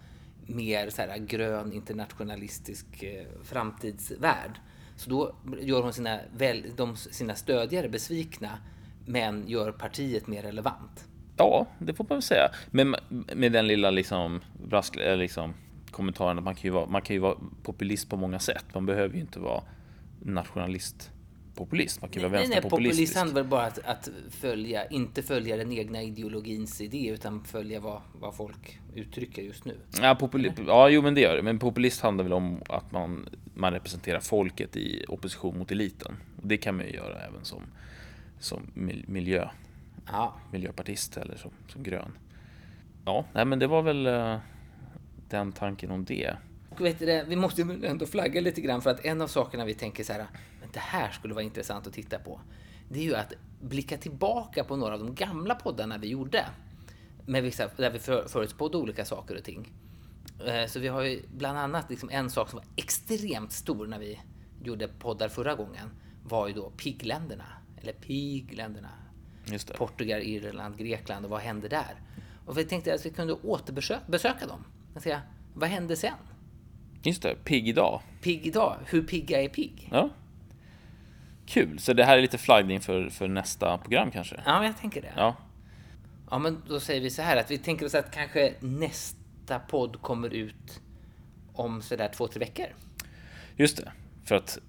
[0.46, 4.60] mer så här grön internationalistisk eh, framtidsvärld.
[4.96, 8.58] Så då gör hon sina, väl, de, sina stödjare besvikna,
[9.06, 11.06] men gör partiet mer relevant.
[11.38, 12.50] Ja, det får man väl säga.
[12.72, 12.96] Men
[13.36, 15.54] med den lilla liksom, brask, eh, liksom
[15.92, 18.66] kommentaren att man kan, ju vara, man kan ju vara populist på många sätt.
[18.74, 19.64] Man behöver ju inte vara
[20.20, 21.12] nationalist
[21.56, 22.02] populist.
[22.02, 23.16] Man kan vara Nej, nej, populist vänsterpopulistisk.
[23.18, 28.02] handlar väl bara att, att följa, inte följa den egna ideologins idé, utan följa vad,
[28.14, 29.78] vad folk uttrycker just nu.
[30.02, 31.42] Ja, populi- ja, jo men det gör det.
[31.44, 36.16] Men populist handlar väl om att man, man representerar folket i opposition mot eliten.
[36.42, 37.62] Och det kan man ju göra även som,
[38.40, 39.48] som mil- miljö,
[40.12, 42.12] Ja, miljöpartist eller som, som grön.
[43.06, 44.38] Ja, nej men det var väl eh,
[45.30, 46.36] den tanken om det.
[46.70, 49.74] och vet du vi måste ändå flagga lite grann för att en av sakerna vi
[49.74, 50.26] tänker så här,
[50.74, 52.42] det här skulle vara intressant att titta på.
[52.90, 56.46] Det är ju att blicka tillbaka på några av de gamla poddarna vi gjorde.
[57.26, 59.72] Med vissa, där vi för, förutspådde olika saker och ting.
[60.46, 64.00] Eh, Så vi har ju bland annat liksom en sak som var extremt stor när
[64.00, 64.20] vi
[64.64, 65.90] gjorde poddar förra gången.
[66.24, 67.46] Var ju då pigländerna.
[67.82, 68.90] Eller pigländerna.
[69.78, 71.96] Portugal, Irland, Grekland och vad hände där?
[72.46, 74.66] Och vi tänkte att vi kunde återbesöka dem.
[75.02, 75.22] Säga,
[75.54, 76.14] vad hände sen?
[77.04, 78.02] Just det, pigg idag.
[78.22, 79.90] Pigg idag, hur pigga är pigg?
[79.92, 80.10] Ja.
[81.52, 84.36] Kul, så det här är lite flaggning för, för nästa program kanske?
[84.46, 85.14] Ja, men jag tänker det.
[85.16, 85.36] Ja,
[86.32, 90.02] Ja, men då säger vi så här att vi tänker oss att kanske nästa podd
[90.02, 90.82] kommer ut
[91.54, 92.66] om sådär två, tre veckor.
[93.56, 93.92] just det.
[94.26, 94.60] För att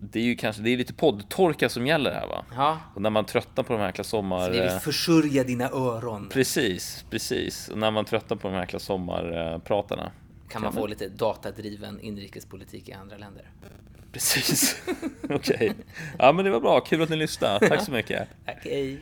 [0.00, 2.44] det är ju kanske, det är lite poddtorka som gäller här va?
[2.56, 4.44] Ja, Och när man tröttnar på de här jäkla sommar...
[4.46, 6.28] så vi vill eh, försörja dina öron.
[6.32, 7.68] Precis, precis.
[7.68, 10.12] Och när man tröttnar på de här jäkla sommarpratarna.
[10.48, 13.50] Kan man få lite datadriven inrikespolitik i andra länder.
[14.12, 14.82] Precis.
[15.30, 15.74] Okej.
[16.18, 17.68] Ja men det var bra, kul att ni lyssnade.
[17.68, 18.28] Tack så mycket.
[18.58, 19.00] Okej.